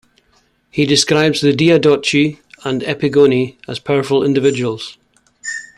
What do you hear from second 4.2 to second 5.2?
individuals.